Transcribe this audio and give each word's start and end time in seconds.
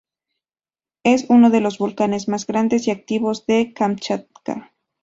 Es 1.03 1.27
uno 1.29 1.51
de 1.51 1.59
los 1.61 1.77
volcanes 1.77 2.27
más 2.27 2.47
grandes 2.47 2.87
y 2.87 2.89
activos 2.89 3.45
de 3.45 3.71
Kamchatka. 3.71 4.73